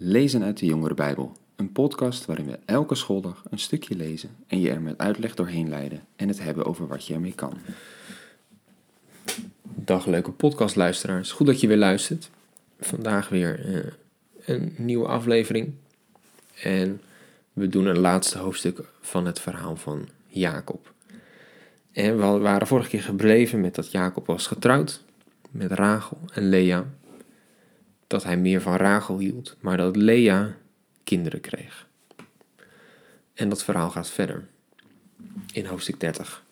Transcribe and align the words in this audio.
Lezen 0.00 0.42
uit 0.42 0.58
de 0.58 0.66
Jongere 0.66 0.94
Bijbel, 0.94 1.36
een 1.56 1.72
podcast 1.72 2.24
waarin 2.24 2.46
we 2.46 2.58
elke 2.64 2.94
schooldag 2.94 3.42
een 3.50 3.58
stukje 3.58 3.96
lezen 3.96 4.30
en 4.46 4.60
je 4.60 4.70
er 4.70 4.80
met 4.80 4.98
uitleg 4.98 5.34
doorheen 5.34 5.68
leiden 5.68 6.04
en 6.16 6.28
het 6.28 6.42
hebben 6.42 6.64
over 6.64 6.86
wat 6.86 7.06
je 7.06 7.14
ermee 7.14 7.34
kan. 7.34 7.58
Dag 9.62 10.06
leuke 10.06 10.30
podcastluisteraars, 10.30 11.32
goed 11.32 11.46
dat 11.46 11.60
je 11.60 11.66
weer 11.66 11.76
luistert. 11.76 12.30
Vandaag 12.80 13.28
weer 13.28 13.66
uh, 13.66 13.84
een 14.44 14.74
nieuwe 14.76 15.06
aflevering 15.06 15.72
en 16.62 17.00
we 17.52 17.68
doen 17.68 17.86
een 17.86 17.98
laatste 17.98 18.38
hoofdstuk 18.38 18.84
van 19.00 19.26
het 19.26 19.40
verhaal 19.40 19.76
van 19.76 20.08
Jacob. 20.26 20.92
En 21.92 22.18
we 22.18 22.38
waren 22.38 22.66
vorige 22.66 22.88
keer 22.88 23.02
gebleven 23.02 23.60
met 23.60 23.74
dat 23.74 23.90
Jacob 23.90 24.26
was 24.26 24.46
getrouwd 24.46 25.02
met 25.50 25.72
Rachel 25.72 26.18
en 26.32 26.48
Lea 26.48 26.86
dat 28.08 28.24
hij 28.24 28.36
meer 28.36 28.60
van 28.60 28.76
Rachel 28.76 29.18
hield, 29.18 29.56
maar 29.60 29.76
dat 29.76 29.96
Lea 29.96 30.56
kinderen 31.04 31.40
kreeg. 31.40 31.86
En 33.34 33.48
dat 33.48 33.64
verhaal 33.64 33.90
gaat 33.90 34.10
verder 34.10 34.46
in 35.52 35.66
hoofdstuk 35.66 36.00
30. 36.00 36.44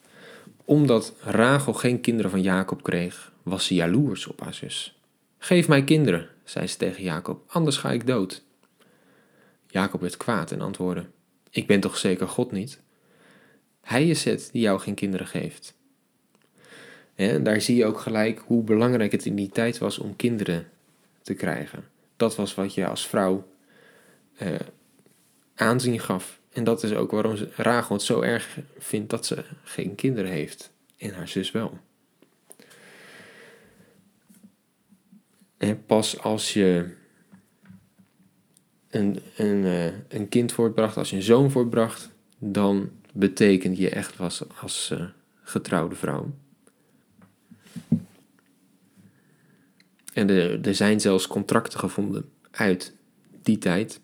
Omdat 0.65 1.15
Rachel 1.21 1.73
geen 1.73 2.01
kinderen 2.01 2.31
van 2.31 2.43
Jacob 2.43 2.83
kreeg, 2.83 3.33
was 3.43 3.67
ze 3.67 3.75
jaloers 3.75 4.27
op 4.27 4.41
haar 4.41 4.55
zus. 4.55 4.99
Geef 5.39 5.69
mij 5.69 5.85
kinderen, 5.85 6.29
zei 6.45 6.67
ze 6.67 6.77
tegen 6.77 7.03
Jacob, 7.03 7.43
anders 7.47 7.77
ga 7.77 7.91
ik 7.91 8.07
dood. 8.07 8.43
Jacob 9.67 10.01
werd 10.01 10.17
kwaad 10.17 10.53
en 10.53 10.61
antwoordde: 10.61 11.05
Ik 11.51 11.67
ben 11.67 11.81
toch 11.81 11.97
zeker 11.97 12.29
God 12.29 12.53
niet? 12.53 12.81
Hij 13.81 14.09
is 14.09 14.25
het 14.25 14.49
die 14.53 14.63
jou 14.63 14.81
geen 14.81 14.95
kinderen 14.95 15.27
geeft. 15.27 15.75
En 17.15 17.43
daar 17.43 17.61
zie 17.61 17.77
je 17.77 17.85
ook 17.87 18.01
gelijk 18.01 18.43
hoe 18.47 18.63
belangrijk 18.63 19.13
het 19.13 19.27
in 19.27 19.35
die 19.35 19.49
tijd 19.49 19.79
was 19.79 19.99
om 19.99 20.17
kinderen 20.17 20.67
te 21.27 21.35
krijgen. 21.35 21.85
Dat 22.17 22.37
was 22.37 22.55
wat 22.55 22.75
je 22.75 22.87
als 22.87 23.07
vrouw 23.07 23.49
uh, 24.43 24.55
aanzien 25.55 26.01
gaf. 26.01 26.41
En 26.53 26.65
dat 26.65 26.83
is 26.83 26.93
ook 26.93 27.11
waarom 27.11 27.37
Rachel 27.57 27.95
het 27.95 28.05
zo 28.05 28.21
erg 28.21 28.59
vindt 28.79 29.11
dat 29.11 29.27
ze 29.27 29.45
geen 29.65 29.95
kinderen 29.95 30.31
heeft. 30.31 30.73
En 30.97 31.15
haar 31.15 31.29
zus 31.29 31.51
wel. 31.51 31.79
En 35.57 35.85
pas 35.87 36.19
als 36.21 36.53
je 36.53 36.95
een, 38.91 39.21
een, 39.37 39.65
uh, 39.65 39.85
een 40.09 40.29
kind 40.29 40.53
voortbracht, 40.53 40.97
als 40.97 41.11
je 41.11 41.17
een 41.17 41.23
zoon 41.23 41.51
voortbracht, 41.51 42.11
dan 42.39 42.91
betekent 43.13 43.79
je 43.79 43.91
echt 43.91 44.17
was 44.17 44.43
als 44.61 44.91
uh, 44.93 45.05
getrouwde 45.43 45.95
vrouw. 45.95 46.35
En 50.17 50.31
er, 50.31 50.75
zijn 50.75 51.01
zelfs 51.01 51.27
contracten 51.27 51.79
gevonden 51.79 52.25
uit 52.51 52.93
die 53.43 53.59
tijd. 53.59 54.01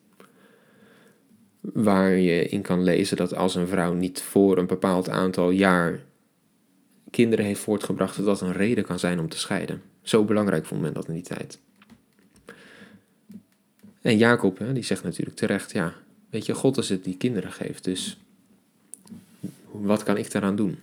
Waar 1.61 2.11
je 2.11 2.49
in 2.49 2.63
kan 2.63 2.83
lezen 2.83 3.17
dat 3.17 3.35
als 3.35 3.55
een 3.55 3.67
vrouw 3.67 3.93
niet 3.93 4.23
voor 4.23 4.59
een 4.59 4.67
bepaald 4.67 5.09
aantal 5.09 5.51
jaar 5.51 6.01
kinderen 7.11 7.45
heeft 7.45 7.61
voortgebracht, 7.61 8.17
dat 8.17 8.25
dat 8.25 8.41
een 8.41 8.53
reden 8.53 8.85
kan 8.85 8.99
zijn 8.99 9.21
om 9.21 9.29
te 9.29 9.39
scheiden. 9.39 9.83
Zo 10.03 10.25
belangrijk 10.25 10.67
vond 10.67 10.81
men 10.81 10.93
dat 10.93 11.09
in 11.09 11.15
die 11.15 11.23
tijd. 11.23 11.59
En 14.01 14.17
Jacob, 14.17 14.59
hè, 14.59 14.73
die 14.73 14.85
zegt 14.85 15.03
natuurlijk 15.03 15.37
terecht, 15.37 15.73
ja, 15.73 15.95
weet 16.31 16.47
je, 16.47 16.55
God 16.55 16.79
is 16.79 16.89
het 16.89 17.05
die 17.05 17.17
kinderen 17.17 17.53
geeft, 17.53 17.85
dus 17.85 18.19
wat 19.71 20.03
kan 20.03 20.17
ik 20.17 20.31
daaraan 20.31 20.57
doen? 20.57 20.79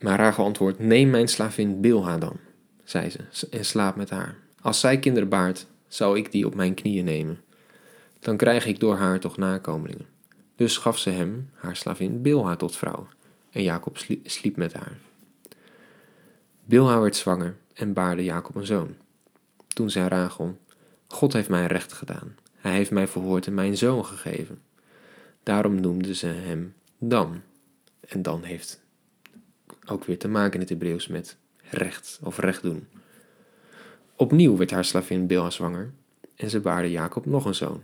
Maar 0.00 0.18
Rachel 0.18 0.44
antwoordt, 0.44 0.78
neem 0.78 1.10
mijn 1.10 1.28
slavin 1.28 1.80
Bilha 1.80 2.18
dan 2.18 2.44
zei 2.86 3.10
ze, 3.10 3.48
en 3.50 3.64
slaap 3.64 3.96
met 3.96 4.10
haar. 4.10 4.36
Als 4.60 4.80
zij 4.80 4.98
kinderen 4.98 5.28
baart, 5.28 5.66
zou 5.88 6.18
ik 6.18 6.32
die 6.32 6.46
op 6.46 6.54
mijn 6.54 6.74
knieën 6.74 7.04
nemen. 7.04 7.40
Dan 8.20 8.36
krijg 8.36 8.66
ik 8.66 8.80
door 8.80 8.96
haar 8.96 9.20
toch 9.20 9.36
nakomelingen. 9.36 10.06
Dus 10.56 10.76
gaf 10.76 10.98
ze 10.98 11.10
hem, 11.10 11.50
haar 11.54 11.76
slavin, 11.76 12.22
Bilha 12.22 12.56
tot 12.56 12.76
vrouw. 12.76 13.06
En 13.50 13.62
Jacob 13.62 13.98
sliep 14.24 14.56
met 14.56 14.72
haar. 14.72 14.98
Bilha 16.64 17.00
werd 17.00 17.16
zwanger 17.16 17.56
en 17.74 17.92
baarde 17.92 18.24
Jacob 18.24 18.54
een 18.54 18.66
zoon. 18.66 18.94
Toen 19.66 19.90
zei 19.90 20.08
Rachel, 20.08 20.58
God 21.06 21.32
heeft 21.32 21.48
mij 21.48 21.66
recht 21.66 21.92
gedaan. 21.92 22.36
Hij 22.54 22.72
heeft 22.72 22.90
mij 22.90 23.08
verhoord 23.08 23.46
en 23.46 23.54
mijn 23.54 23.76
zoon 23.76 24.04
gegeven. 24.04 24.62
Daarom 25.42 25.80
noemde 25.80 26.14
ze 26.14 26.26
hem 26.26 26.74
Dan. 26.98 27.42
En 28.00 28.22
Dan 28.22 28.42
heeft 28.42 28.80
ook 29.86 30.04
weer 30.04 30.18
te 30.18 30.28
maken 30.28 30.54
in 30.54 30.60
het 30.60 30.68
Hebreeuws 30.68 31.06
met 31.06 31.36
recht 31.70 32.18
of 32.22 32.38
recht 32.38 32.62
doen. 32.62 32.86
Opnieuw 34.16 34.56
werd 34.56 34.70
haar 34.70 34.84
slavin 34.84 35.26
Bilha 35.26 35.50
zwanger 35.50 35.92
en 36.34 36.50
ze 36.50 36.60
baarde 36.60 36.90
Jacob 36.90 37.26
nog 37.26 37.44
een 37.44 37.54
zoon. 37.54 37.82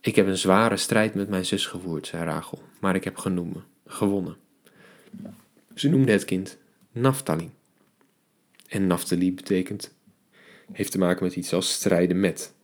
Ik 0.00 0.16
heb 0.16 0.26
een 0.26 0.38
zware 0.38 0.76
strijd 0.76 1.14
met 1.14 1.28
mijn 1.28 1.46
zus 1.46 1.66
gevoerd, 1.66 2.06
zei 2.06 2.24
Rachel, 2.24 2.62
maar 2.80 2.94
ik 2.94 3.04
heb 3.04 3.16
genoemd, 3.16 3.56
gewonnen. 3.86 4.36
Ze 5.74 5.88
noemde 5.88 6.12
het 6.12 6.24
kind 6.24 6.58
Naftali. 6.92 7.50
En 8.68 8.86
Naftali 8.86 9.34
betekent, 9.34 9.94
heeft 10.72 10.90
te 10.90 10.98
maken 10.98 11.24
met 11.24 11.36
iets 11.36 11.52
als 11.52 11.72
strijden 11.72 12.20
met. 12.20 12.54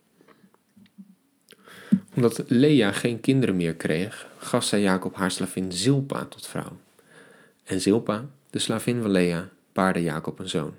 Omdat 2.15 2.43
Lea 2.47 2.91
geen 2.91 3.19
kinderen 3.19 3.55
meer 3.55 3.75
kreeg, 3.75 4.27
gaf 4.37 4.63
zij 4.63 4.81
Jacob 4.81 5.15
haar 5.15 5.31
slavin 5.31 5.71
Zilpa 5.71 6.25
tot 6.25 6.47
vrouw. 6.47 6.77
En 7.63 7.81
Zilpa, 7.81 8.29
de 8.49 8.59
slavin 8.59 9.01
van 9.01 9.11
Lea, 9.11 9.49
baarde 9.73 10.01
Jacob 10.01 10.39
een 10.39 10.49
zoon. 10.49 10.73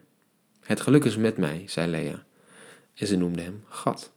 Het 0.61 0.81
geluk 0.81 1.05
is 1.05 1.17
met 1.17 1.37
mij, 1.37 1.65
zei 1.67 1.91
Lea. 1.91 2.25
En 2.95 3.07
ze 3.07 3.17
noemde 3.17 3.43
hem 3.43 3.65
Gad. 3.69 4.13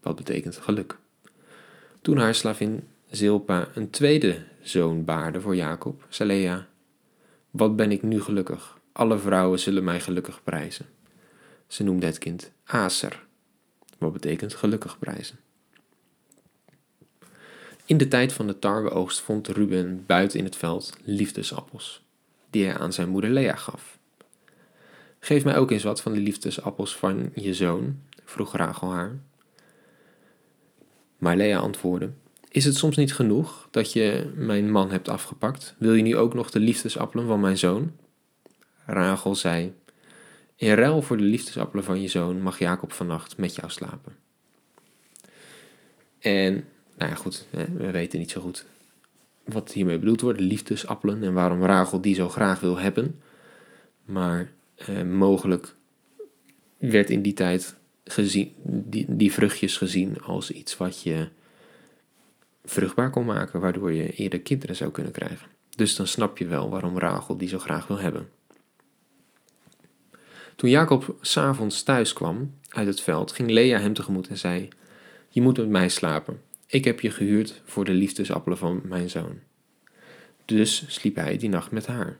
Wat 0.00 0.16
betekent 0.16 0.56
geluk. 0.56 0.98
Toen 2.00 2.18
haar 2.18 2.34
slavin 2.34 2.88
Zilpa 3.10 3.68
een 3.74 3.90
tweede 3.90 4.44
zoon 4.62 5.04
baarde 5.04 5.40
voor 5.40 5.56
Jacob, 5.56 6.06
zei 6.08 6.28
Lea: 6.28 6.68
Wat 7.50 7.76
ben 7.76 7.90
ik 7.90 8.02
nu 8.02 8.20
gelukkig? 8.22 8.78
Alle 8.92 9.18
vrouwen 9.18 9.58
zullen 9.58 9.84
mij 9.84 10.00
gelukkig 10.00 10.42
prijzen. 10.42 10.86
Ze 11.66 11.82
noemde 11.82 12.06
het 12.06 12.18
kind 12.18 12.52
Aser, 12.64 13.26
wat 13.98 14.12
betekent 14.12 14.54
gelukkig 14.54 14.98
prijzen. 14.98 15.38
In 17.84 17.96
de 17.96 18.08
tijd 18.08 18.32
van 18.32 18.46
de 18.46 18.58
tarweoogst 18.58 19.20
vond 19.20 19.48
Ruben 19.48 20.04
buiten 20.06 20.38
in 20.38 20.44
het 20.44 20.56
veld 20.56 20.96
liefdesappels 21.04 22.05
die 22.50 22.64
hij 22.64 22.78
aan 22.78 22.92
zijn 22.92 23.08
moeder 23.08 23.30
Lea 23.30 23.56
gaf. 23.56 23.98
Geef 25.18 25.44
mij 25.44 25.56
ook 25.56 25.70
eens 25.70 25.82
wat 25.82 26.00
van 26.00 26.12
de 26.12 26.20
liefdesappels 26.20 26.96
van 26.96 27.30
je 27.34 27.54
zoon, 27.54 28.00
vroeg 28.24 28.56
Rachel 28.56 28.92
haar. 28.92 29.18
Maar 31.18 31.36
Lea 31.36 31.58
antwoordde: 31.58 32.10
Is 32.48 32.64
het 32.64 32.76
soms 32.76 32.96
niet 32.96 33.14
genoeg 33.14 33.68
dat 33.70 33.92
je 33.92 34.32
mijn 34.34 34.70
man 34.70 34.90
hebt 34.90 35.08
afgepakt? 35.08 35.74
Wil 35.78 35.94
je 35.94 36.02
nu 36.02 36.16
ook 36.16 36.34
nog 36.34 36.50
de 36.50 36.60
liefdesappelen 36.60 37.26
van 37.26 37.40
mijn 37.40 37.58
zoon? 37.58 37.92
Rachel 38.86 39.34
zei: 39.34 39.74
In 40.56 40.74
ruil 40.74 41.02
voor 41.02 41.16
de 41.16 41.22
liefdesappelen 41.22 41.84
van 41.84 42.00
je 42.00 42.08
zoon 42.08 42.40
mag 42.40 42.58
Jacob 42.58 42.92
vannacht 42.92 43.36
met 43.36 43.54
jou 43.54 43.70
slapen. 43.70 44.16
En, 46.18 46.52
nou 46.96 47.10
ja, 47.10 47.16
goed, 47.16 47.46
we 47.50 47.90
weten 47.90 48.18
niet 48.18 48.30
zo 48.30 48.40
goed 48.40 48.66
wat 49.46 49.72
hiermee 49.72 49.98
bedoeld 49.98 50.20
wordt, 50.20 50.40
liefdesappelen 50.40 51.22
en 51.22 51.32
waarom 51.32 51.64
Rachel 51.64 52.00
die 52.00 52.14
zo 52.14 52.28
graag 52.28 52.60
wil 52.60 52.78
hebben. 52.78 53.20
Maar 54.04 54.52
eh, 54.74 55.02
mogelijk 55.02 55.74
werd 56.78 57.10
in 57.10 57.22
die 57.22 57.32
tijd 57.32 57.76
gezien, 58.04 58.52
die, 58.64 59.16
die 59.16 59.32
vruchtjes 59.32 59.76
gezien 59.76 60.22
als 60.22 60.50
iets 60.50 60.76
wat 60.76 61.02
je 61.02 61.28
vruchtbaar 62.64 63.10
kon 63.10 63.24
maken, 63.24 63.60
waardoor 63.60 63.92
je 63.92 64.12
eerder 64.12 64.40
kinderen 64.40 64.76
zou 64.76 64.90
kunnen 64.90 65.12
krijgen. 65.12 65.48
Dus 65.76 65.96
dan 65.96 66.06
snap 66.06 66.38
je 66.38 66.46
wel 66.46 66.70
waarom 66.70 66.98
Rachel 66.98 67.36
die 67.36 67.48
zo 67.48 67.58
graag 67.58 67.86
wil 67.86 67.98
hebben. 67.98 68.28
Toen 70.56 70.70
Jacob 70.70 71.16
s'avonds 71.20 71.82
thuis 71.82 72.12
kwam 72.12 72.54
uit 72.68 72.86
het 72.86 73.00
veld, 73.00 73.32
ging 73.32 73.50
Lea 73.50 73.78
hem 73.78 73.92
tegemoet 73.92 74.28
en 74.28 74.38
zei: 74.38 74.68
Je 75.28 75.42
moet 75.42 75.56
met 75.56 75.68
mij 75.68 75.88
slapen. 75.88 76.40
Ik 76.66 76.84
heb 76.84 77.00
je 77.00 77.10
gehuurd 77.10 77.62
voor 77.64 77.84
de 77.84 77.92
liefdesappelen 77.92 78.58
van 78.58 78.80
mijn 78.84 79.10
zoon. 79.10 79.38
Dus 80.44 80.84
sliep 80.86 81.14
hij 81.16 81.36
die 81.36 81.48
nacht 81.48 81.70
met 81.70 81.86
haar. 81.86 82.18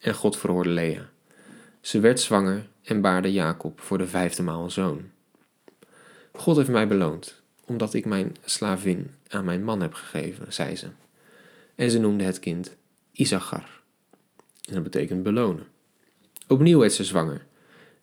En 0.00 0.14
God 0.14 0.36
verhoorde 0.36 0.70
Lea. 0.70 1.10
Ze 1.80 2.00
werd 2.00 2.20
zwanger 2.20 2.68
en 2.82 3.00
baarde 3.00 3.32
Jacob 3.32 3.80
voor 3.80 3.98
de 3.98 4.06
vijfde 4.06 4.42
maal 4.42 4.64
een 4.64 4.70
zoon. 4.70 5.10
God 6.32 6.56
heeft 6.56 6.68
mij 6.68 6.88
beloond, 6.88 7.42
omdat 7.64 7.94
ik 7.94 8.04
mijn 8.04 8.36
slavin 8.44 9.10
aan 9.28 9.44
mijn 9.44 9.64
man 9.64 9.80
heb 9.80 9.94
gegeven, 9.94 10.52
zei 10.52 10.76
ze. 10.76 10.86
En 11.74 11.90
ze 11.90 11.98
noemde 11.98 12.24
het 12.24 12.38
kind 12.38 12.76
Isachar. 13.12 13.80
En 14.68 14.74
dat 14.74 14.82
betekent 14.82 15.22
belonen. 15.22 15.66
Opnieuw 16.46 16.78
werd 16.78 16.92
ze 16.92 17.04
zwanger 17.04 17.46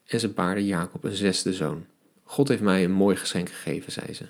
en 0.05 0.19
ze 0.19 0.29
baarde 0.29 0.65
Jacob 0.65 1.03
een 1.03 1.15
zesde 1.15 1.53
zoon. 1.53 1.85
God 2.23 2.47
heeft 2.47 2.61
mij 2.61 2.83
een 2.83 2.91
mooi 2.91 3.15
geschenk 3.15 3.49
gegeven, 3.49 3.91
zei 3.91 4.13
ze. 4.13 4.25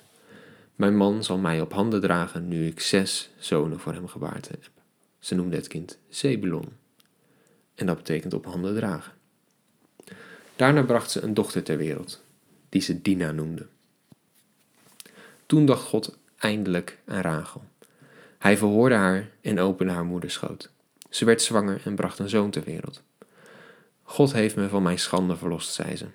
Mijn 0.74 0.96
man 0.96 1.24
zal 1.24 1.38
mij 1.38 1.60
op 1.60 1.72
handen 1.72 2.00
dragen 2.00 2.48
nu 2.48 2.66
ik 2.66 2.80
zes 2.80 3.30
zonen 3.38 3.80
voor 3.80 3.92
hem 3.92 4.08
gebaard 4.08 4.48
heb. 4.48 4.70
Ze 5.18 5.34
noemde 5.34 5.56
het 5.56 5.68
kind 5.68 5.98
Zebulon. 6.08 6.68
En 7.74 7.86
dat 7.86 7.96
betekent 7.96 8.34
op 8.34 8.44
handen 8.44 8.74
dragen. 8.74 9.12
Daarna 10.56 10.82
bracht 10.82 11.10
ze 11.10 11.20
een 11.20 11.34
dochter 11.34 11.62
ter 11.62 11.76
wereld, 11.76 12.22
die 12.68 12.80
ze 12.80 13.02
Dina 13.02 13.30
noemde. 13.30 13.66
Toen 15.46 15.66
dacht 15.66 15.82
God 15.82 16.18
eindelijk 16.36 16.98
aan 17.04 17.20
Rachel. 17.20 17.64
Hij 18.38 18.56
verhoorde 18.56 18.94
haar 18.94 19.30
en 19.40 19.60
opende 19.60 19.92
haar 19.92 20.04
moederschoot. 20.04 20.70
Ze 21.10 21.24
werd 21.24 21.42
zwanger 21.42 21.80
en 21.84 21.94
bracht 21.94 22.18
een 22.18 22.28
zoon 22.28 22.50
ter 22.50 22.64
wereld. 22.64 23.02
God 24.02 24.32
heeft 24.32 24.56
me 24.56 24.68
van 24.68 24.82
mijn 24.82 24.98
schande 24.98 25.36
verlost, 25.36 25.72
zei 25.72 25.96
ze. 25.96 26.06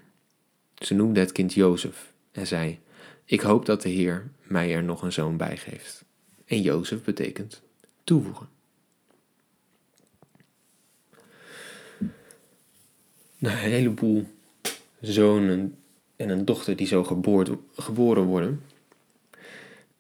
Ze 0.76 0.94
noemde 0.94 1.20
het 1.20 1.32
kind 1.32 1.54
Jozef 1.54 2.12
en 2.32 2.48
zei: 2.48 2.80
Ik 3.30 3.42
hoop 3.42 3.66
dat 3.66 3.82
de 3.82 3.90
Heer 3.90 4.32
mij 4.44 4.74
er 4.74 4.84
nog 4.84 5.02
een 5.02 5.12
zoon 5.12 5.38
bij 5.38 5.58
geeft. 5.58 6.04
En 6.46 6.62
Jozef 6.62 7.04
betekent 7.04 7.62
toevoegen. 8.04 8.50
Nou, 13.38 13.56
een 13.56 13.72
heleboel 13.72 14.26
zonen 15.02 15.76
en 16.16 16.30
een 16.30 16.46
dochter 16.46 16.76
die 16.76 16.88
zo 16.88 17.04
geboren 17.76 18.24
worden. 18.24 18.62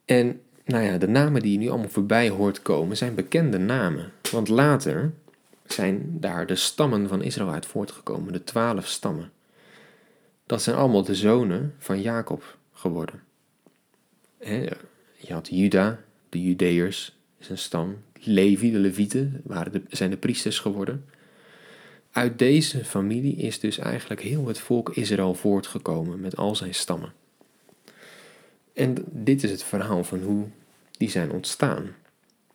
En 0.05 0.41
nou 0.65 0.83
ja, 0.83 0.97
de 0.97 1.07
namen 1.07 1.41
die 1.41 1.51
je 1.51 1.57
nu 1.57 1.69
allemaal 1.69 1.89
voorbij 1.89 2.29
hoort 2.29 2.61
komen 2.61 2.97
zijn 2.97 3.15
bekende 3.15 3.57
namen. 3.57 4.11
Want 4.31 4.47
later 4.47 5.13
zijn 5.65 6.17
daar 6.19 6.45
de 6.45 6.55
stammen 6.55 7.07
van 7.07 7.21
Israël 7.21 7.51
uit 7.51 7.65
voortgekomen, 7.65 8.33
de 8.33 8.43
twaalf 8.43 8.87
stammen. 8.87 9.31
Dat 10.45 10.61
zijn 10.61 10.75
allemaal 10.75 11.03
de 11.03 11.15
zonen 11.15 11.75
van 11.77 12.01
Jacob 12.01 12.57
geworden. 12.79 13.23
Je 15.17 15.33
had 15.33 15.47
Juda, 15.51 15.99
de 16.29 16.43
Judeërs, 16.43 17.17
is 17.37 17.49
een 17.49 17.57
stam. 17.57 17.97
Levi, 18.13 18.71
de 18.71 18.77
Levieten, 18.77 19.41
waren 19.43 19.71
de, 19.71 19.81
zijn 19.89 20.09
de 20.09 20.17
priesters 20.17 20.59
geworden. 20.59 21.05
Uit 22.11 22.39
deze 22.39 22.85
familie 22.85 23.35
is 23.35 23.59
dus 23.59 23.77
eigenlijk 23.77 24.21
heel 24.21 24.47
het 24.47 24.59
volk 24.59 24.89
Israël 24.89 25.33
voortgekomen 25.33 26.19
met 26.19 26.37
al 26.37 26.55
zijn 26.55 26.73
stammen. 26.73 27.13
En 28.73 28.95
dit 29.05 29.43
is 29.43 29.51
het 29.51 29.63
verhaal 29.63 30.03
van 30.03 30.21
hoe 30.21 30.47
die 30.97 31.09
zijn 31.09 31.31
ontstaan. 31.31 31.95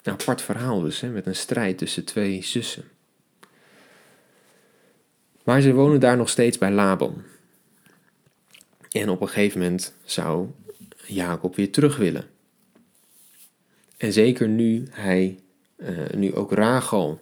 Een 0.03 0.12
apart 0.12 0.43
verhaal 0.43 0.81
dus, 0.81 1.00
hè, 1.00 1.09
met 1.09 1.26
een 1.26 1.35
strijd 1.35 1.79
tussen 1.79 2.05
twee 2.05 2.43
zussen. 2.43 2.85
Maar 5.44 5.61
ze 5.61 5.73
wonen 5.73 6.00
daar 6.00 6.17
nog 6.17 6.29
steeds 6.29 6.59
bij 6.59 6.71
Laban. 6.71 7.23
En 8.94 9.08
op 9.08 9.20
een 9.20 9.29
gegeven 9.29 9.61
moment 9.61 9.94
zou 10.05 10.49
Jacob 11.06 11.56
weer 11.56 11.73
terug 11.73 11.96
willen. 11.96 12.25
En 13.96 14.12
zeker 14.12 14.49
nu 14.49 14.87
hij, 14.91 15.38
uh, 15.76 15.88
nu 16.14 16.35
ook 16.35 16.52
Rachel 16.52 17.20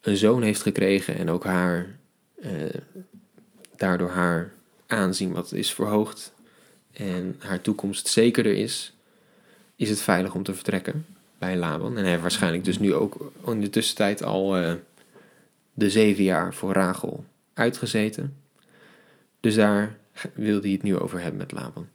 een 0.00 0.16
zoon 0.16 0.42
heeft 0.42 0.62
gekregen 0.62 1.16
en 1.16 1.30
ook 1.30 1.44
haar, 1.44 1.98
uh, 2.42 2.50
daardoor 3.76 4.10
haar 4.10 4.52
aanzien 4.86 5.32
wat 5.32 5.52
is 5.52 5.72
verhoogd 5.72 6.32
en 6.92 7.36
haar 7.38 7.60
toekomst 7.60 8.06
zekerder 8.06 8.54
is, 8.54 8.96
is 9.76 9.88
het 9.88 10.00
veilig 10.00 10.34
om 10.34 10.42
te 10.42 10.54
vertrekken 10.54 11.06
bij 11.38 11.56
Laban. 11.56 11.96
En 11.96 12.00
hij 12.00 12.10
heeft 12.10 12.22
waarschijnlijk 12.22 12.64
dus 12.64 12.78
nu 12.78 12.94
ook 12.94 13.32
in 13.46 13.60
de 13.60 13.70
tussentijd 13.70 14.22
al 14.22 14.60
uh, 14.60 14.72
de 15.74 15.90
zeven 15.90 16.24
jaar 16.24 16.54
voor 16.54 16.72
Rachel 16.72 17.24
uitgezeten. 17.54 18.36
Dus 19.40 19.54
daar 19.54 19.98
wilde 20.34 20.66
hij 20.66 20.72
het 20.72 20.82
nu 20.82 20.98
over 20.98 21.20
hebben 21.20 21.40
met 21.40 21.52
Laban. 21.52 21.88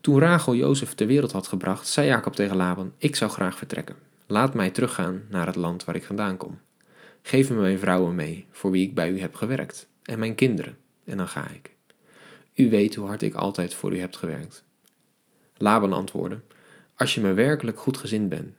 Toen 0.00 0.18
Rachel 0.18 0.54
Jozef 0.54 0.94
ter 0.94 1.06
wereld 1.06 1.32
had 1.32 1.46
gebracht, 1.46 1.88
zei 1.88 2.06
Jacob 2.06 2.34
tegen 2.34 2.56
Laban: 2.56 2.92
Ik 2.98 3.16
zou 3.16 3.30
graag 3.30 3.58
vertrekken. 3.58 3.96
Laat 4.26 4.54
mij 4.54 4.70
teruggaan 4.70 5.22
naar 5.28 5.46
het 5.46 5.56
land 5.56 5.84
waar 5.84 5.94
ik 5.94 6.04
vandaan 6.04 6.36
kom. 6.36 6.58
Geef 7.22 7.50
me 7.50 7.56
mijn 7.56 7.78
vrouwen 7.78 8.14
mee, 8.14 8.46
voor 8.50 8.70
wie 8.70 8.86
ik 8.86 8.94
bij 8.94 9.10
u 9.10 9.20
heb 9.20 9.34
gewerkt, 9.34 9.88
en 10.02 10.18
mijn 10.18 10.34
kinderen, 10.34 10.76
en 11.04 11.16
dan 11.16 11.28
ga 11.28 11.48
ik. 11.50 11.70
U 12.54 12.70
weet 12.70 12.94
hoe 12.94 13.06
hard 13.06 13.22
ik 13.22 13.34
altijd 13.34 13.74
voor 13.74 13.92
u 13.92 13.98
heb 13.98 14.14
gewerkt. 14.14 14.64
Laban 15.56 15.92
antwoordde: 15.92 16.40
Als 16.96 17.14
je 17.14 17.20
me 17.20 17.32
werkelijk 17.32 17.78
goed 17.78 17.96
gezind 17.96 18.28
bent. 18.28 18.54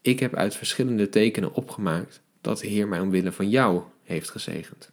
Ik 0.00 0.20
heb 0.20 0.34
uit 0.34 0.54
verschillende 0.54 1.08
tekenen 1.08 1.54
opgemaakt 1.54 2.20
dat 2.40 2.58
de 2.58 2.66
Heer 2.66 2.88
mij 2.88 3.00
omwille 3.00 3.32
van 3.32 3.48
jou 3.48 3.82
heeft 4.02 4.30
gezegend. 4.30 4.90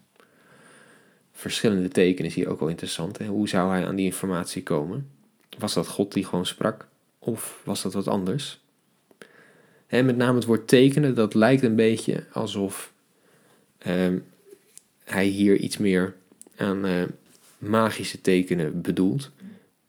Verschillende 1.33 1.88
tekenen 1.88 2.30
is 2.30 2.35
hier 2.35 2.50
ook 2.50 2.59
wel 2.59 2.69
interessant. 2.69 3.18
Hè? 3.18 3.25
Hoe 3.25 3.47
zou 3.47 3.71
hij 3.71 3.85
aan 3.85 3.95
die 3.95 4.06
informatie 4.06 4.63
komen? 4.63 5.09
Was 5.57 5.74
dat 5.74 5.88
God 5.88 6.13
die 6.13 6.25
gewoon 6.25 6.45
sprak? 6.45 6.88
Of 7.19 7.62
was 7.63 7.81
dat 7.81 7.94
wat 7.94 8.07
anders? 8.07 8.62
En 9.88 10.06
met 10.06 10.18
name 10.18 10.35
het 10.35 10.45
woord 10.45 10.68
tekenen, 10.68 11.15
dat 11.15 11.33
lijkt 11.33 11.63
een 11.63 11.75
beetje 11.75 12.24
alsof 12.31 12.94
ehm, 13.77 14.18
hij 15.03 15.25
hier 15.25 15.57
iets 15.57 15.77
meer 15.77 16.15
aan 16.56 16.85
uh, 16.85 17.03
magische 17.57 18.21
tekenen 18.21 18.81
bedoelt. 18.81 19.31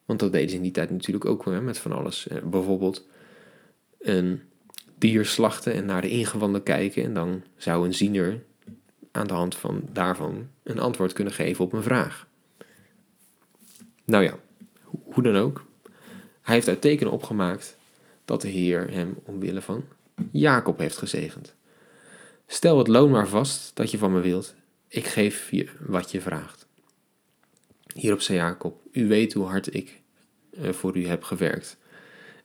Want 0.04 0.20
dat 0.20 0.32
deden 0.32 0.50
ze 0.50 0.56
in 0.56 0.62
die 0.62 0.70
tijd 0.70 0.90
natuurlijk 0.90 1.24
ook 1.24 1.44
hè, 1.44 1.60
met 1.60 1.78
van 1.78 1.92
alles. 1.92 2.26
Uh, 2.32 2.42
bijvoorbeeld 2.42 3.06
een 4.00 4.40
dier 4.98 5.26
slachten 5.26 5.72
en 5.72 5.86
naar 5.86 6.02
de 6.02 6.10
ingewanden 6.10 6.62
kijken. 6.62 7.04
En 7.04 7.14
dan 7.14 7.42
zou 7.56 7.86
een 7.86 7.94
ziener 7.94 8.42
aan 9.16 9.26
de 9.26 9.34
hand 9.34 9.54
van 9.54 9.82
daarvan 9.92 10.48
een 10.62 10.78
antwoord 10.78 11.12
kunnen 11.12 11.32
geven 11.32 11.64
op 11.64 11.72
een 11.72 11.82
vraag. 11.82 12.26
Nou 14.04 14.24
ja, 14.24 14.38
hoe 15.04 15.22
dan 15.22 15.36
ook. 15.36 15.64
Hij 16.42 16.54
heeft 16.54 16.68
uit 16.68 16.80
tekenen 16.80 17.12
opgemaakt 17.12 17.76
dat 18.24 18.40
de 18.40 18.48
Heer 18.48 18.90
hem 18.90 19.18
omwille 19.24 19.62
van 19.62 19.84
Jacob 20.30 20.78
heeft 20.78 20.96
gezegend. 20.96 21.54
Stel 22.46 22.78
het 22.78 22.88
loon 22.88 23.10
maar 23.10 23.28
vast 23.28 23.76
dat 23.76 23.90
je 23.90 23.98
van 23.98 24.12
me 24.12 24.20
wilt. 24.20 24.54
Ik 24.88 25.06
geef 25.06 25.50
je 25.50 25.68
wat 25.86 26.10
je 26.10 26.20
vraagt. 26.20 26.66
Hierop 27.94 28.20
zei 28.20 28.38
Jacob: 28.38 28.80
U 28.92 29.08
weet 29.08 29.32
hoe 29.32 29.46
hard 29.46 29.74
ik 29.74 30.00
eh, 30.50 30.70
voor 30.70 30.96
u 30.96 31.06
heb 31.06 31.22
gewerkt. 31.22 31.76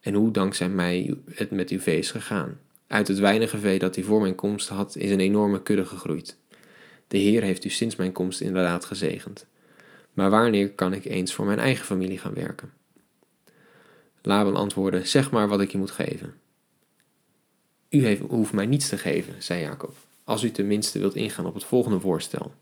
En 0.01 0.13
hoe 0.13 0.31
dankzij 0.31 0.69
mij 0.69 1.15
het 1.33 1.51
met 1.51 1.69
uw 1.69 1.79
vee 1.79 1.97
is 1.97 2.11
gegaan. 2.11 2.59
Uit 2.87 3.07
het 3.07 3.19
weinige 3.19 3.57
vee 3.57 3.79
dat 3.79 3.97
u 3.97 4.03
voor 4.03 4.21
mijn 4.21 4.35
komst 4.35 4.69
had, 4.69 4.95
is 4.95 5.11
een 5.11 5.19
enorme 5.19 5.61
kudde 5.61 5.85
gegroeid. 5.85 6.37
De 7.09 7.17
Heer 7.17 7.41
heeft 7.43 7.65
u 7.65 7.69
sinds 7.69 7.95
mijn 7.95 8.11
komst 8.11 8.41
inderdaad 8.41 8.85
gezegend. 8.85 9.45
Maar 10.13 10.29
wanneer 10.29 10.69
kan 10.69 10.93
ik 10.93 11.05
eens 11.05 11.33
voor 11.33 11.45
mijn 11.45 11.59
eigen 11.59 11.85
familie 11.85 12.17
gaan 12.17 12.33
werken? 12.33 12.71
Laban 14.21 14.55
antwoordde: 14.55 15.05
Zeg 15.05 15.31
maar 15.31 15.47
wat 15.47 15.61
ik 15.61 15.71
je 15.71 15.77
moet 15.77 15.91
geven. 15.91 16.33
U 17.89 18.05
heeft, 18.05 18.21
hoeft 18.21 18.53
mij 18.53 18.65
niets 18.65 18.89
te 18.89 18.97
geven, 18.97 19.33
zei 19.37 19.61
Jacob. 19.61 19.95
Als 20.23 20.43
u 20.43 20.51
tenminste 20.51 20.99
wilt 20.99 21.15
ingaan 21.15 21.45
op 21.45 21.53
het 21.53 21.63
volgende 21.63 21.99
voorstel, 21.99 22.53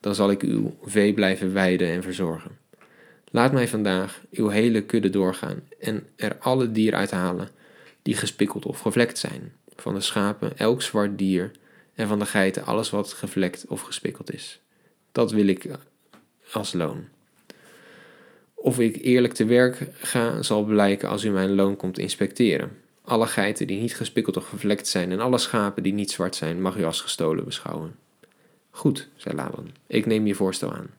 dan 0.00 0.14
zal 0.14 0.30
ik 0.30 0.42
uw 0.42 0.76
vee 0.82 1.14
blijven 1.14 1.52
weiden 1.52 1.88
en 1.88 2.02
verzorgen. 2.02 2.58
Laat 3.30 3.52
mij 3.52 3.68
vandaag 3.68 4.20
uw 4.30 4.48
hele 4.48 4.82
kudde 4.82 5.10
doorgaan 5.10 5.62
en 5.78 6.06
er 6.16 6.36
alle 6.38 6.72
dieren 6.72 6.98
uithalen 6.98 7.48
die 8.02 8.16
gespikkeld 8.16 8.66
of 8.66 8.80
gevlekt 8.80 9.18
zijn. 9.18 9.52
Van 9.76 9.94
de 9.94 10.00
schapen 10.00 10.58
elk 10.58 10.82
zwart 10.82 11.18
dier 11.18 11.50
en 11.94 12.08
van 12.08 12.18
de 12.18 12.26
geiten 12.26 12.64
alles 12.64 12.90
wat 12.90 13.12
gevlekt 13.12 13.64
of 13.68 13.80
gespikkeld 13.80 14.32
is. 14.32 14.60
Dat 15.12 15.30
wil 15.32 15.46
ik 15.46 15.68
als 16.52 16.72
loon. 16.72 17.08
Of 18.54 18.78
ik 18.78 19.02
eerlijk 19.02 19.32
te 19.32 19.44
werk 19.44 19.86
ga, 19.92 20.42
zal 20.42 20.64
blijken 20.64 21.08
als 21.08 21.24
u 21.24 21.30
mijn 21.30 21.54
loon 21.54 21.76
komt 21.76 21.98
inspecteren. 21.98 22.78
Alle 23.04 23.26
geiten 23.26 23.66
die 23.66 23.80
niet 23.80 23.96
gespikkeld 23.96 24.36
of 24.36 24.48
gevlekt 24.48 24.88
zijn 24.88 25.12
en 25.12 25.20
alle 25.20 25.38
schapen 25.38 25.82
die 25.82 25.92
niet 25.92 26.10
zwart 26.10 26.36
zijn, 26.36 26.62
mag 26.62 26.76
u 26.76 26.84
als 26.84 27.00
gestolen 27.00 27.44
beschouwen. 27.44 27.96
Goed, 28.70 29.08
zei 29.16 29.34
Laban, 29.34 29.70
ik 29.86 30.06
neem 30.06 30.26
je 30.26 30.34
voorstel 30.34 30.72
aan. 30.72 30.90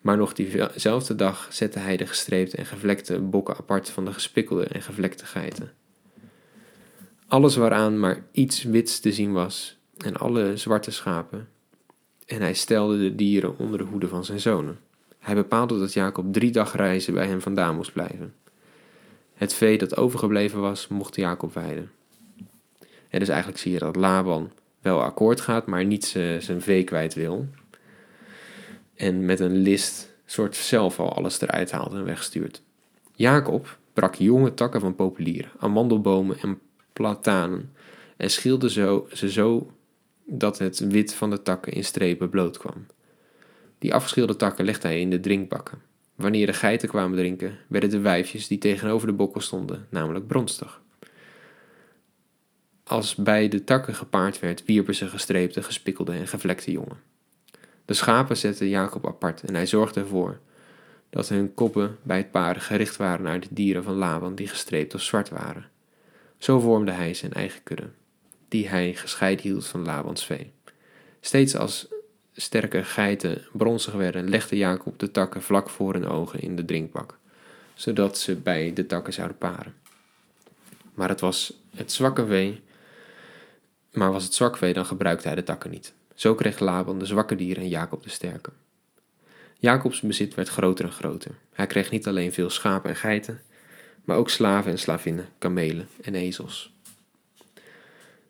Maar 0.00 0.16
nog 0.16 0.32
diezelfde 0.32 1.14
dag 1.14 1.48
zette 1.50 1.78
hij 1.78 1.96
de 1.96 2.06
gestreepte 2.06 2.56
en 2.56 2.66
gevlekte 2.66 3.18
bokken 3.18 3.56
apart 3.56 3.90
van 3.90 4.04
de 4.04 4.12
gespikkelde 4.12 4.64
en 4.64 4.82
gevlekte 4.82 5.26
geiten. 5.26 5.72
Alles 7.30 7.56
waaraan 7.56 7.98
maar 7.98 8.24
iets 8.32 8.62
wits 8.62 9.00
te 9.00 9.12
zien 9.12 9.32
was, 9.32 9.78
en 9.96 10.16
alle 10.16 10.56
zwarte 10.56 10.90
schapen, 10.90 11.48
en 12.26 12.40
hij 12.40 12.54
stelde 12.54 12.98
de 12.98 13.14
dieren 13.14 13.58
onder 13.58 13.78
de 13.78 13.84
hoede 13.84 14.08
van 14.08 14.24
zijn 14.24 14.40
zonen. 14.40 14.78
Hij 15.18 15.34
bepaalde 15.34 15.78
dat 15.78 15.92
Jacob 15.92 16.32
drie 16.32 16.50
dagreizen 16.50 17.14
bij 17.14 17.26
hem 17.26 17.40
vandaan 17.40 17.74
moest 17.76 17.92
blijven. 17.92 18.34
Het 19.34 19.54
vee 19.54 19.78
dat 19.78 19.96
overgebleven 19.96 20.60
was, 20.60 20.88
mocht 20.88 21.16
Jacob 21.16 21.54
weiden. 21.54 21.90
En 23.08 23.18
dus 23.18 23.28
eigenlijk 23.28 23.60
zie 23.60 23.72
je 23.72 23.78
dat 23.78 23.96
Laban 23.96 24.50
wel 24.80 25.02
akkoord 25.02 25.40
gaat, 25.40 25.66
maar 25.66 25.84
niet 25.84 26.04
zijn 26.38 26.60
vee 26.60 26.84
kwijt 26.84 27.14
wil. 27.14 27.48
En 28.94 29.24
met 29.24 29.40
een 29.40 29.56
list 29.56 30.14
soort 30.26 30.56
zelf 30.56 31.00
al 31.00 31.12
alles 31.12 31.40
eruit 31.40 31.70
haalt 31.70 31.92
en 31.92 32.04
wegstuurt. 32.04 32.62
Jacob 33.14 33.78
brak 33.92 34.14
jonge 34.14 34.54
takken 34.54 34.80
van 34.80 34.94
populieren, 34.94 35.50
amandelbomen 35.58 36.38
en 36.38 36.58
platanen 37.00 37.72
en 38.16 38.30
schilde 38.30 38.70
zo, 38.70 39.08
ze 39.12 39.30
zo 39.30 39.72
dat 40.24 40.58
het 40.58 40.78
wit 40.78 41.14
van 41.14 41.30
de 41.30 41.42
takken 41.42 41.72
in 41.72 41.84
strepen 41.84 42.30
bloot 42.30 42.58
kwam. 42.58 42.86
Die 43.78 43.94
afgeschilde 43.94 44.36
takken 44.36 44.64
legde 44.64 44.88
hij 44.88 45.00
in 45.00 45.10
de 45.10 45.20
drinkbakken. 45.20 45.78
Wanneer 46.14 46.46
de 46.46 46.52
geiten 46.52 46.88
kwamen 46.88 47.16
drinken, 47.16 47.58
werden 47.68 47.90
de 47.90 47.98
wijfjes 47.98 48.46
die 48.46 48.58
tegenover 48.58 49.06
de 49.06 49.12
bokkel 49.12 49.40
stonden, 49.40 49.86
namelijk 49.90 50.26
bronstig. 50.26 50.80
Als 52.84 53.14
bij 53.14 53.48
de 53.48 53.64
takken 53.64 53.94
gepaard 53.94 54.40
werd, 54.40 54.64
wierpen 54.64 54.94
ze 54.94 55.08
gestreepte, 55.08 55.62
gespikkelde 55.62 56.12
en 56.12 56.28
gevlekte 56.28 56.70
jongen. 56.70 57.00
De 57.84 57.94
schapen 57.94 58.36
zette 58.36 58.68
Jacob 58.68 59.06
apart 59.06 59.42
en 59.42 59.54
hij 59.54 59.66
zorgde 59.66 60.00
ervoor 60.00 60.40
dat 61.10 61.28
hun 61.28 61.54
koppen 61.54 61.96
bij 62.02 62.16
het 62.16 62.30
paren 62.30 62.62
gericht 62.62 62.96
waren 62.96 63.24
naar 63.24 63.40
de 63.40 63.48
dieren 63.50 63.82
van 63.82 63.94
Laban 63.94 64.34
die 64.34 64.48
gestreept 64.48 64.94
of 64.94 65.02
zwart 65.02 65.28
waren. 65.28 65.68
Zo 66.40 66.60
vormde 66.60 66.90
hij 66.90 67.14
zijn 67.14 67.32
eigen 67.32 67.62
kudde, 67.62 67.88
die 68.48 68.68
hij 68.68 68.94
gescheiden 68.94 69.44
hield 69.44 69.66
van 69.66 69.84
Labans 69.84 70.26
vee. 70.26 70.52
Steeds 71.20 71.56
als 71.56 71.88
sterke 72.32 72.84
geiten 72.84 73.46
bronzig 73.52 73.94
werden, 73.94 74.28
legde 74.28 74.56
Jacob 74.56 74.98
de 74.98 75.10
takken 75.10 75.42
vlak 75.42 75.70
voor 75.70 75.92
hun 75.92 76.06
ogen 76.06 76.40
in 76.40 76.56
de 76.56 76.64
drinkbak, 76.64 77.18
zodat 77.74 78.18
ze 78.18 78.36
bij 78.36 78.72
de 78.72 78.86
takken 78.86 79.12
zouden 79.12 79.38
paren. 79.38 79.74
Maar 80.94 81.08
het 81.08 81.20
was 81.20 81.52
het 81.76 81.92
zwakke 81.92 82.26
vee, 82.26 82.62
maar 83.92 84.12
was 84.12 84.24
het 84.24 84.34
zwak 84.34 84.56
vee, 84.56 84.72
dan 84.72 84.86
gebruikte 84.86 85.26
hij 85.26 85.36
de 85.36 85.42
takken 85.42 85.70
niet. 85.70 85.92
Zo 86.14 86.34
kreeg 86.34 86.58
Laban 86.58 86.98
de 86.98 87.06
zwakke 87.06 87.36
dieren 87.36 87.62
en 87.62 87.68
Jacob 87.68 88.02
de 88.02 88.10
sterke. 88.10 88.50
Jacobs 89.58 90.00
bezit 90.00 90.34
werd 90.34 90.48
groter 90.48 90.84
en 90.84 90.92
groter. 90.92 91.34
Hij 91.52 91.66
kreeg 91.66 91.90
niet 91.90 92.06
alleen 92.06 92.32
veel 92.32 92.50
schapen 92.50 92.90
en 92.90 92.96
geiten, 92.96 93.40
maar 94.10 94.18
ook 94.18 94.30
slaven 94.30 94.70
en 94.70 94.78
slavinnen, 94.78 95.28
kamelen 95.38 95.88
en 96.02 96.14
ezels. 96.14 96.72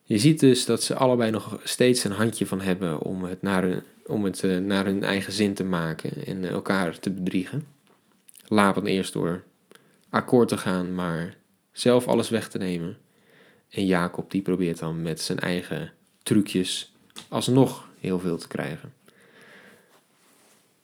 Je 0.02 0.18
ziet 0.18 0.40
dus 0.40 0.64
dat 0.64 0.82
ze 0.82 0.94
allebei 0.94 1.30
nog 1.30 1.60
steeds 1.64 2.04
een 2.04 2.12
handje 2.12 2.46
van 2.46 2.60
hebben 2.60 2.98
om 2.98 3.24
het 3.24 3.42
naar 3.42 3.62
hun, 3.62 3.82
om 4.06 4.24
het, 4.24 4.42
uh, 4.42 4.58
naar 4.58 4.84
hun 4.84 5.02
eigen 5.02 5.32
zin 5.32 5.54
te 5.54 5.64
maken 5.64 6.26
en 6.26 6.44
elkaar 6.44 6.98
te 6.98 7.10
bedriegen. 7.10 7.66
Laban 8.46 8.86
eerst 8.86 9.12
door 9.12 9.42
akkoord 10.08 10.48
te 10.48 10.56
gaan, 10.56 10.94
maar 10.94 11.36
zelf 11.72 12.08
alles 12.08 12.28
weg 12.28 12.48
te 12.48 12.58
nemen. 12.58 12.98
En 13.70 13.86
Jacob 13.86 14.30
die 14.30 14.42
probeert 14.42 14.78
dan 14.78 15.02
met 15.02 15.20
zijn 15.20 15.38
eigen 15.38 15.92
trucjes 16.22 16.92
alsnog 17.28 17.88
heel 18.00 18.18
veel 18.18 18.38
te 18.38 18.48
krijgen. 18.48 18.92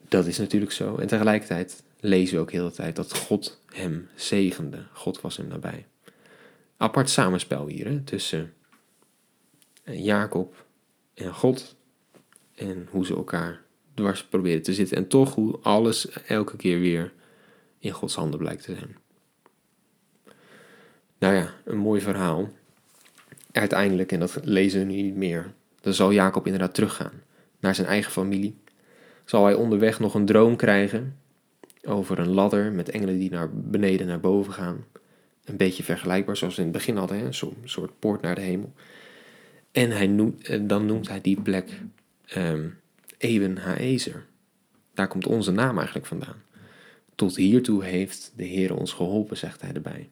Dat 0.08 0.26
is 0.26 0.38
natuurlijk 0.38 0.72
zo. 0.72 0.96
En 0.96 1.06
tegelijkertijd 1.06 1.82
lezen 2.06 2.34
we 2.36 2.40
ook 2.40 2.50
heel 2.50 2.68
de 2.68 2.74
tijd 2.74 2.96
dat 2.96 3.16
God 3.16 3.60
hem 3.66 4.08
zegende. 4.14 4.86
God 4.92 5.20
was 5.20 5.36
hem 5.36 5.48
nabij. 5.48 5.86
Apart 6.76 7.10
samenspel 7.10 7.66
hier 7.66 7.86
hè, 7.86 8.00
tussen 8.00 8.52
Jacob 9.84 10.66
en 11.14 11.34
God. 11.34 11.76
En 12.54 12.88
hoe 12.90 13.06
ze 13.06 13.14
elkaar 13.14 13.60
dwars 13.94 14.24
proberen 14.24 14.62
te 14.62 14.74
zitten. 14.74 14.96
En 14.96 15.08
toch 15.08 15.34
hoe 15.34 15.58
alles 15.62 16.08
elke 16.10 16.56
keer 16.56 16.80
weer 16.80 17.12
in 17.78 17.90
Gods 17.90 18.14
handen 18.14 18.38
blijkt 18.38 18.62
te 18.62 18.74
zijn. 18.74 18.96
Nou 21.18 21.34
ja, 21.34 21.54
een 21.64 21.78
mooi 21.78 22.00
verhaal. 22.00 22.50
Uiteindelijk, 23.52 24.12
en 24.12 24.20
dat 24.20 24.38
lezen 24.42 24.80
we 24.80 24.92
nu 24.92 25.02
niet 25.02 25.16
meer, 25.16 25.52
dan 25.80 25.94
zal 25.94 26.12
Jacob 26.12 26.44
inderdaad 26.46 26.74
teruggaan 26.74 27.22
naar 27.60 27.74
zijn 27.74 27.86
eigen 27.86 28.12
familie. 28.12 28.58
Zal 29.24 29.44
hij 29.44 29.54
onderweg 29.54 30.00
nog 30.00 30.14
een 30.14 30.26
droom 30.26 30.56
krijgen 30.56 31.16
over 31.86 32.18
een 32.18 32.32
ladder 32.32 32.72
met 32.72 32.88
engelen 32.88 33.18
die 33.18 33.30
naar 33.30 33.50
beneden 33.52 34.06
naar 34.06 34.20
boven 34.20 34.52
gaan. 34.52 34.84
Een 35.44 35.56
beetje 35.56 35.82
vergelijkbaar 35.82 36.36
zoals 36.36 36.54
we 36.54 36.60
in 36.62 36.68
het 36.68 36.76
begin 36.76 36.96
hadden, 36.96 37.24
een 37.24 37.34
soort 37.64 37.98
poort 37.98 38.22
naar 38.22 38.34
de 38.34 38.40
hemel. 38.40 38.72
En 39.72 39.90
hij 39.90 40.06
noemt, 40.06 40.48
eh, 40.48 40.60
dan 40.62 40.86
noemt 40.86 41.08
hij 41.08 41.20
die 41.20 41.40
plek 41.40 41.80
um, 42.36 42.78
Eben 43.18 43.56
Haezer. 43.56 44.24
Daar 44.94 45.08
komt 45.08 45.26
onze 45.26 45.50
naam 45.50 45.76
eigenlijk 45.76 46.06
vandaan. 46.06 46.42
Tot 47.14 47.36
hiertoe 47.36 47.84
heeft 47.84 48.32
de 48.36 48.44
Heer 48.44 48.76
ons 48.76 48.92
geholpen, 48.92 49.36
zegt 49.36 49.60
hij 49.60 49.72
erbij. 49.72 50.08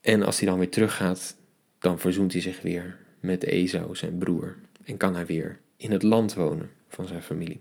En 0.00 0.22
als 0.22 0.40
hij 0.40 0.48
dan 0.48 0.58
weer 0.58 0.70
teruggaat, 0.70 1.36
dan 1.78 1.98
verzoent 1.98 2.32
hij 2.32 2.40
zich 2.40 2.62
weer 2.62 2.96
met 3.20 3.44
Esau, 3.44 3.96
zijn 3.96 4.18
broer. 4.18 4.56
En 4.84 4.96
kan 4.96 5.14
hij 5.14 5.26
weer 5.26 5.58
in 5.76 5.90
het 5.90 6.02
land 6.02 6.34
wonen 6.34 6.70
van 6.88 7.06
zijn 7.06 7.22
familie. 7.22 7.60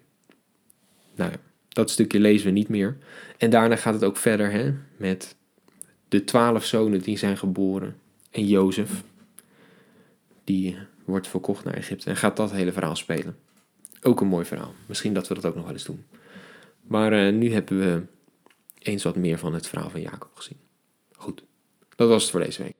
Nou 1.16 1.32
ja, 1.32 1.38
dat 1.80 1.90
stukje 1.90 2.20
lezen 2.20 2.46
we 2.46 2.52
niet 2.52 2.70
meer. 2.70 2.98
En 3.38 3.50
daarna 3.50 3.76
gaat 3.76 3.94
het 3.94 4.04
ook 4.04 4.18
verder 4.18 4.52
hè, 4.52 4.74
met 4.98 5.36
de 6.08 6.24
twaalf 6.24 6.66
zonen 6.66 7.02
die 7.02 7.18
zijn 7.18 7.38
geboren. 7.38 7.96
En 8.32 8.48
Jozef, 8.48 9.04
die 10.44 10.78
wordt 11.06 11.28
verkocht 11.28 11.64
naar 11.64 11.74
Egypte. 11.74 12.10
En 12.10 12.16
gaat 12.16 12.38
dat 12.38 12.52
hele 12.52 12.72
verhaal 12.72 12.96
spelen. 12.96 13.38
Ook 14.02 14.22
een 14.22 14.28
mooi 14.28 14.46
verhaal. 14.46 14.74
Misschien 14.86 15.14
dat 15.14 15.28
we 15.28 15.34
dat 15.34 15.46
ook 15.46 15.56
nog 15.56 15.64
wel 15.64 15.74
eens 15.74 15.84
doen. 15.84 16.06
Maar 16.82 17.14
uh, 17.14 17.34
nu 17.34 17.54
hebben 17.54 17.80
we 17.80 18.02
eens 18.80 19.04
wat 19.04 19.16
meer 19.16 19.38
van 19.38 19.54
het 19.54 19.68
verhaal 19.68 19.90
van 19.90 20.02
Jacob 20.02 20.32
gezien. 20.34 20.58
Goed, 21.16 21.44
dat 21.96 22.10
was 22.10 22.22
het 22.22 22.32
voor 22.32 22.40
deze 22.40 22.64
week. 22.64 22.79